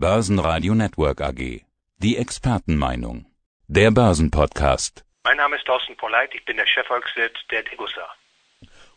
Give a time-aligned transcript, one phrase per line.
[0.00, 1.62] Börsenradio Network AG.
[1.96, 3.26] Die Expertenmeinung.
[3.66, 5.04] Der Börsenpodcast.
[5.24, 8.08] Mein Name ist Thorsten Polleit, ich bin der Chefvolkswirt der Degussa.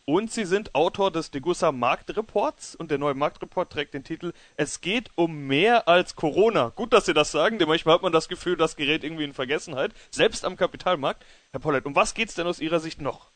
[0.04, 4.80] Und Sie sind Autor des Degussa Marktreports und der neue Marktreport trägt den Titel Es
[4.80, 6.68] geht um mehr als Corona.
[6.68, 9.34] Gut, dass Sie das sagen, denn manchmal hat man das Gefühl, das gerät irgendwie in
[9.34, 11.26] Vergessenheit, selbst am Kapitalmarkt.
[11.50, 13.32] Herr Polleit, um was geht es denn aus Ihrer Sicht noch?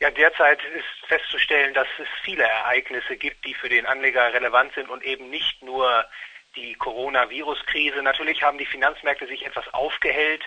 [0.00, 4.90] Ja, derzeit ist festzustellen, dass es viele Ereignisse gibt, die für den Anleger relevant sind
[4.90, 6.04] und eben nicht nur
[6.56, 8.02] die Coronavirus-Krise.
[8.02, 10.42] Natürlich haben die Finanzmärkte sich etwas aufgehellt.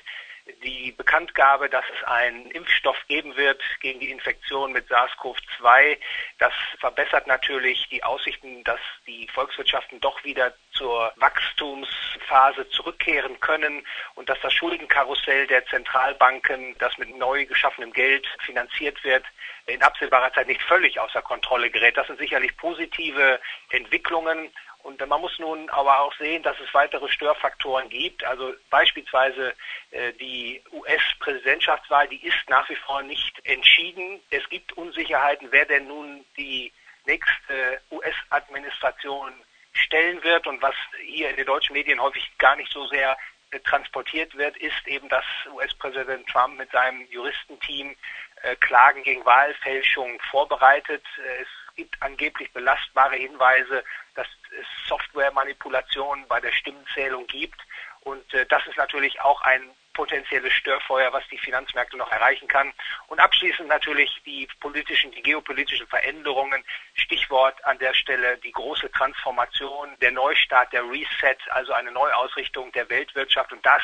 [0.64, 5.98] Die Bekanntgabe, dass es einen Impfstoff geben wird gegen die Infektion mit SARS-CoV-2,
[6.38, 14.30] das verbessert natürlich die Aussichten, dass die Volkswirtschaften doch wieder zur Wachstumsphase zurückkehren können und
[14.30, 19.26] dass das Schuldenkarussell der Zentralbanken, das mit neu geschaffenem Geld finanziert wird,
[19.66, 21.98] in absehbarer Zeit nicht völlig außer Kontrolle gerät.
[21.98, 23.40] Das sind sicherlich positive
[23.72, 24.52] Entwicklungen.
[24.86, 28.24] Und man muss nun aber auch sehen, dass es weitere Störfaktoren gibt.
[28.24, 29.56] Also beispielsweise
[29.90, 34.22] äh, die US-Präsidentschaftswahl, die ist nach wie vor nicht entschieden.
[34.30, 36.72] Es gibt Unsicherheiten, wer denn nun die
[37.06, 39.34] nächste US-Administration
[39.74, 40.46] stellen wird.
[40.46, 43.18] Und was hier in den deutschen Medien häufig gar nicht so sehr
[43.50, 47.96] äh, transportiert wird, ist eben, dass US-Präsident Trump mit seinem Juristenteam
[48.44, 51.04] äh, Klagen gegen Wahlfälschung vorbereitet.
[51.18, 53.84] Äh, es gibt angeblich belastbare Hinweise,
[54.16, 54.28] dass
[54.60, 57.60] es Softwaremanipulationen bei der Stimmenzählung gibt.
[58.02, 62.72] Und äh, das ist natürlich auch ein potenzielles Störfeuer, was die Finanzmärkte noch erreichen kann.
[63.08, 66.64] Und abschließend natürlich die politischen, die geopolitischen Veränderungen.
[66.94, 72.90] Stichwort an der Stelle die große Transformation, der Neustart, der Reset, also eine Neuausrichtung der
[72.90, 73.52] Weltwirtschaft.
[73.54, 73.82] Und das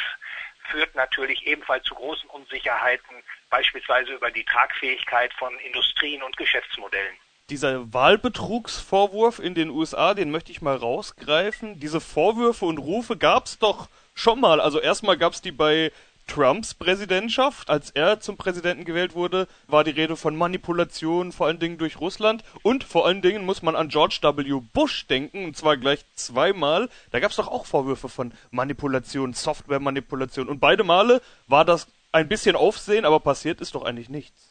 [0.70, 7.18] führt natürlich ebenfalls zu großen Unsicherheiten, beispielsweise über die Tragfähigkeit von Industrien und Geschäftsmodellen
[7.52, 11.80] dieser Wahlbetrugsvorwurf in den USA, den möchte ich mal rausgreifen.
[11.80, 14.62] Diese Vorwürfe und Rufe gab es doch schon mal.
[14.62, 15.92] Also erstmal gab es die bei
[16.28, 17.70] Trumps Präsidentschaft.
[17.70, 22.00] Als er zum Präsidenten gewählt wurde, war die Rede von Manipulation, vor allen Dingen durch
[22.00, 22.44] Russland.
[22.64, 24.62] Und vor allen Dingen muss man an George W.
[24.74, 26.90] Bush denken, und zwar gleich zweimal.
[27.12, 30.48] Da gab es doch auch Vorwürfe von Manipulation, Softwaremanipulation.
[30.48, 34.51] Und beide Male war das ein bisschen Aufsehen, aber passiert ist doch eigentlich nichts.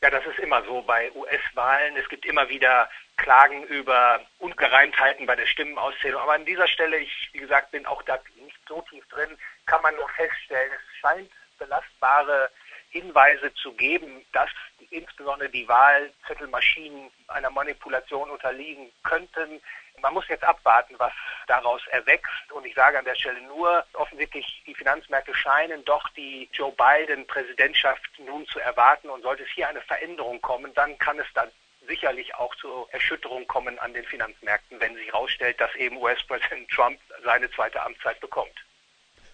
[0.00, 1.96] Ja, das ist immer so bei US-Wahlen.
[1.96, 6.22] Es gibt immer wieder Klagen über Ungereimtheiten bei der Stimmenauszählung.
[6.22, 9.36] Aber an dieser Stelle, ich, wie gesagt, bin auch da nicht so tief drin,
[9.66, 12.48] kann man nur feststellen, es scheint belastbare
[13.00, 14.50] Hinweise zu geben, dass
[14.90, 19.60] insbesondere die Wahlzettelmaschinen einer Manipulation unterliegen könnten.
[20.00, 21.12] Man muss jetzt abwarten, was
[21.46, 22.52] daraus erwächst.
[22.52, 28.18] Und ich sage an der Stelle nur, offensichtlich die Finanzmärkte scheinen doch die Joe Biden-Präsidentschaft
[28.18, 29.10] nun zu erwarten.
[29.10, 31.50] Und sollte es hier eine Veränderung kommen, dann kann es dann
[31.86, 36.98] sicherlich auch zur Erschütterung kommen an den Finanzmärkten, wenn sich herausstellt, dass eben US-Präsident Trump
[37.24, 38.54] seine zweite Amtszeit bekommt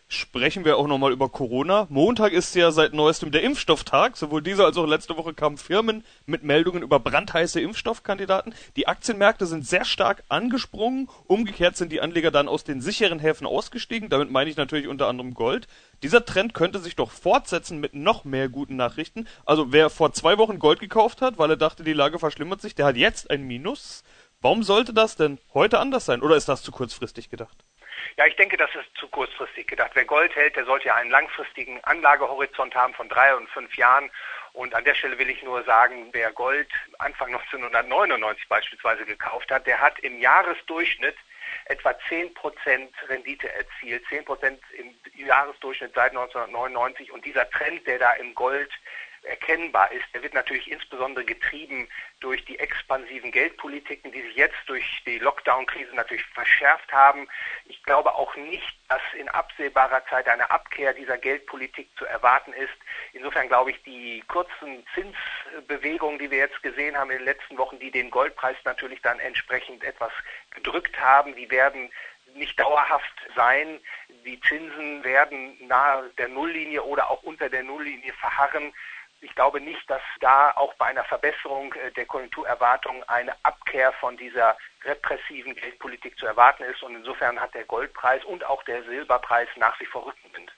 [0.09, 1.87] sprechen wir auch nochmal über Corona.
[1.91, 4.16] Montag ist ja seit neuestem der Impfstofftag.
[4.16, 8.54] Sowohl diese als auch letzte Woche kamen Firmen mit Meldungen über brandheiße Impfstoffkandidaten.
[8.76, 11.09] Die Aktienmärkte sind sehr stark angesprungen.
[11.26, 14.09] Umgekehrt sind die Anleger dann aus den sicheren Häfen ausgestiegen.
[14.09, 15.66] Damit meine ich natürlich unter anderem Gold.
[16.03, 19.26] Dieser Trend könnte sich doch fortsetzen mit noch mehr guten Nachrichten.
[19.47, 22.75] Also wer vor zwei Wochen Gold gekauft hat, weil er dachte, die Lage verschlimmert sich,
[22.75, 24.04] der hat jetzt ein Minus.
[24.41, 26.20] Warum sollte das denn heute anders sein?
[26.20, 27.64] Oder ist das zu kurzfristig gedacht?
[28.16, 29.91] Ja, ich denke, das ist zu kurzfristig gedacht.
[29.94, 34.10] Wer Gold hält, der sollte ja einen langfristigen Anlagehorizont haben von drei und fünf Jahren.
[34.53, 39.66] Und an der Stelle will ich nur sagen, wer Gold Anfang 1999 beispielsweise gekauft hat,
[39.66, 41.16] der hat im Jahresdurchschnitt
[41.66, 44.94] etwa 10% Rendite erzielt, 10% im
[45.26, 47.10] Jahresdurchschnitt seit 1999.
[47.10, 48.70] Und dieser Trend, der da im Gold
[49.25, 51.89] erkennbar ist, der wird natürlich insbesondere getrieben
[52.21, 57.29] durch die expansiven Geldpolitiken, die sich jetzt durch die Lockdown-Krise natürlich verschärft haben.
[57.67, 62.75] Ich glaube auch nicht, dass in absehbarer Zeit eine Abkehr dieser Geldpolitik zu erwarten ist.
[63.12, 67.79] Insofern glaube ich, die kurzen Zinsbewegungen, die wir jetzt gesehen haben in den letzten Wochen,
[67.79, 70.12] die den Goldpreis natürlich dann entsprechend etwas
[70.51, 71.91] gedrückt haben, die werden
[72.35, 73.81] nicht dauerhaft sein.
[74.25, 78.73] Die Zinsen werden nahe der Nulllinie oder auch unter der Nulllinie verharren.
[79.20, 84.16] Ich glaube nicht, dass da auch bei einer Verbesserung äh, der Konjunkturerwartung eine Abkehr von
[84.16, 86.82] dieser repressiven Geldpolitik zu erwarten ist.
[86.82, 90.52] Und insofern hat der Goldpreis und auch der Silberpreis nach wie vor Rückenwind.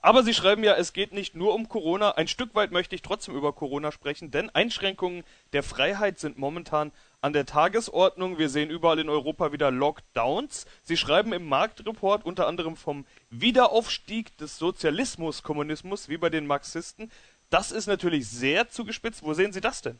[0.00, 2.12] Aber Sie schreiben ja, es geht nicht nur um Corona.
[2.12, 6.92] Ein Stück weit möchte ich trotzdem über Corona sprechen, denn Einschränkungen der Freiheit sind momentan
[7.20, 8.38] an der Tagesordnung.
[8.38, 10.66] Wir sehen überall in Europa wieder Lockdowns.
[10.82, 17.10] Sie schreiben im Marktreport unter anderem vom Wiederaufstieg des Sozialismus, Kommunismus, wie bei den Marxisten.
[17.50, 19.22] Das ist natürlich sehr zugespitzt.
[19.22, 19.98] Wo sehen Sie das denn?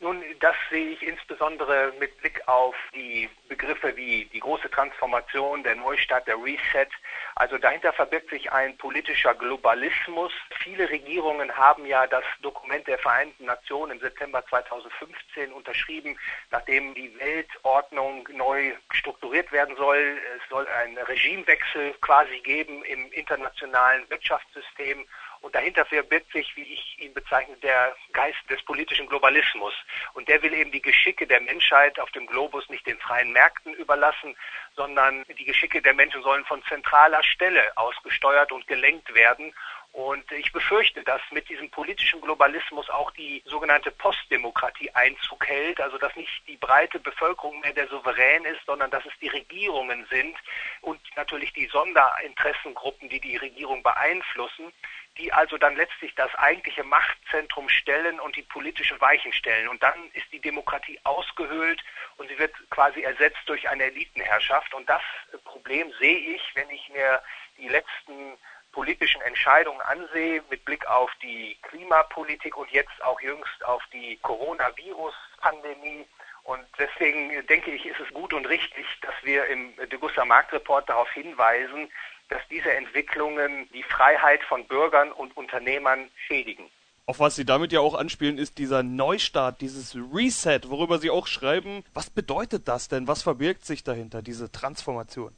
[0.00, 5.76] Nun, das sehe ich insbesondere mit Blick auf die Begriffe wie die große Transformation, der
[5.76, 6.88] Neustart, der Reset.
[7.34, 10.32] Also dahinter verbirgt sich ein politischer Globalismus.
[10.62, 16.18] Viele Regierungen haben ja das Dokument der Vereinten Nationen im September 2015 unterschrieben,
[16.50, 20.18] nachdem die Weltordnung neu strukturiert werden soll.
[20.36, 25.06] Es soll einen Regimewechsel quasi geben im internationalen Wirtschaftssystem.
[25.40, 29.72] Und dahinter verbirgt sich, wie ich ihn bezeichne, der Geist des politischen Globalismus.
[30.14, 33.74] Und der will eben die Geschicke der Menschheit auf dem Globus nicht den freien Märkten
[33.74, 34.36] überlassen,
[34.74, 39.54] sondern die Geschicke der Menschen sollen von zentraler Stelle ausgesteuert und gelenkt werden.
[39.98, 45.98] Und ich befürchte, dass mit diesem politischen Globalismus auch die sogenannte Postdemokratie Einzug hält, also
[45.98, 50.36] dass nicht die breite Bevölkerung mehr der Souverän ist, sondern dass es die Regierungen sind
[50.82, 54.72] und natürlich die Sonderinteressengruppen, die die Regierung beeinflussen,
[55.16, 59.66] die also dann letztlich das eigentliche Machtzentrum stellen und die politische Weichen stellen.
[59.66, 61.82] Und dann ist die Demokratie ausgehöhlt
[62.18, 64.72] und sie wird quasi ersetzt durch eine Elitenherrschaft.
[64.74, 65.02] Und das
[65.42, 67.20] Problem sehe ich, wenn ich mir
[67.56, 68.38] die letzten
[68.78, 76.06] politischen Entscheidungen ansehe, mit Blick auf die Klimapolitik und jetzt auch jüngst auf die Coronavirus-Pandemie.
[76.44, 81.10] Und deswegen denke ich, ist es gut und richtig, dass wir im Degussa Marktreport darauf
[81.10, 81.90] hinweisen,
[82.28, 86.70] dass diese Entwicklungen die Freiheit von Bürgern und Unternehmern schädigen.
[87.06, 91.26] Auf was Sie damit ja auch anspielen, ist dieser Neustart, dieses Reset, worüber Sie auch
[91.26, 91.82] schreiben.
[91.94, 93.08] Was bedeutet das denn?
[93.08, 95.36] Was verbirgt sich dahinter, diese Transformation?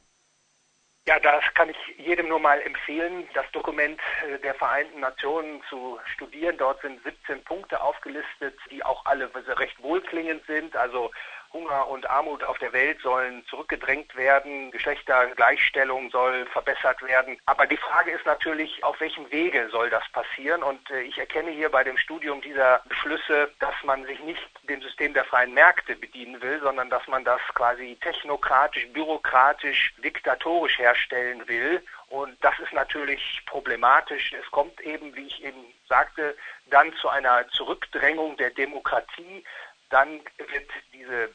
[1.07, 5.99] Ja, das kann ich jedem nur mal empfehlen, das Dokument äh, der Vereinten Nationen zu
[6.13, 6.57] studieren.
[6.57, 10.75] Dort sind 17 Punkte aufgelistet, die auch alle recht wohlklingend sind.
[10.75, 11.11] Also
[11.53, 17.37] Hunger und Armut auf der Welt sollen zurückgedrängt werden, Geschlechtergleichstellung soll verbessert werden.
[17.45, 20.63] Aber die Frage ist natürlich, auf welchem Wege soll das passieren?
[20.63, 24.81] Und äh, ich erkenne hier bei dem Studium dieser Beschlüsse, dass man sich nicht dem
[24.81, 31.47] System der freien Märkte bedienen will, sondern dass man das quasi technokratisch, bürokratisch, diktatorisch herstellen
[31.47, 31.83] will.
[32.09, 34.33] Und das ist natürlich problematisch.
[34.33, 36.35] Es kommt eben, wie ich eben sagte,
[36.67, 39.43] dann zu einer Zurückdrängung der Demokratie
[39.91, 41.29] dann wird diese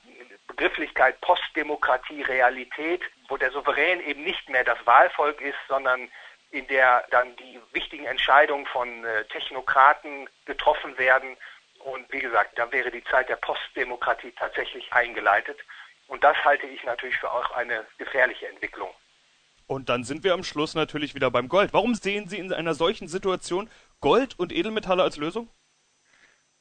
[0.48, 6.08] Begrifflichkeit Postdemokratie Realität, wo der Souverän eben nicht mehr das Wahlvolk ist, sondern
[6.50, 11.36] in der dann die wichtigen Entscheidungen von äh, Technokraten getroffen werden.
[11.80, 15.58] Und wie gesagt, da wäre die Zeit der Postdemokratie tatsächlich eingeleitet.
[16.08, 18.90] Und das halte ich natürlich für auch eine gefährliche Entwicklung.
[19.66, 21.72] Und dann sind wir am Schluss natürlich wieder beim Gold.
[21.72, 23.68] Warum sehen Sie in einer solchen Situation
[24.00, 25.48] Gold und Edelmetalle als Lösung?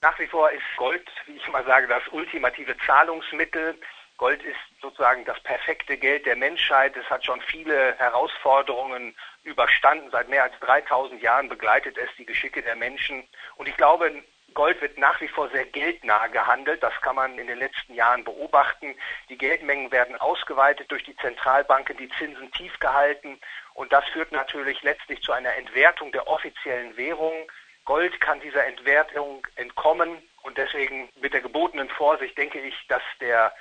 [0.05, 3.75] Nach wie vor ist Gold, wie ich mal sage, das ultimative Zahlungsmittel.
[4.19, 6.95] Gold ist sozusagen das perfekte Geld der Menschheit.
[6.95, 10.11] Es hat schon viele Herausforderungen überstanden.
[10.11, 13.27] Seit mehr als 3000 Jahren begleitet es die Geschicke der Menschen.
[13.55, 14.23] Und ich glaube,
[14.53, 16.83] Gold wird nach wie vor sehr geldnah gehandelt.
[16.83, 18.93] Das kann man in den letzten Jahren beobachten.
[19.29, 23.39] Die Geldmengen werden ausgeweitet durch die Zentralbanken, die Zinsen tief gehalten.
[23.73, 27.51] Und das führt natürlich letztlich zu einer Entwertung der offiziellen Währung.
[27.85, 33.53] Gold kann dieser Entwertung entkommen und deswegen mit der gebotenen Vorsicht denke ich, dass der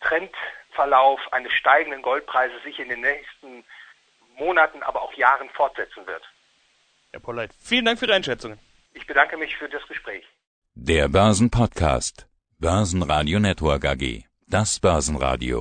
[0.00, 3.64] Trendverlauf eines steigenden Goldpreises sich in den nächsten
[4.36, 6.22] Monaten, aber auch Jahren fortsetzen wird.
[7.12, 8.58] Herr Polleit, vielen Dank für Ihre Einschätzungen.
[8.94, 10.24] Ich bedanke mich für das Gespräch.
[10.74, 12.26] Der Börsenpodcast.
[12.58, 14.24] Börsenradio Network AG.
[14.46, 15.60] Das Börsenradio.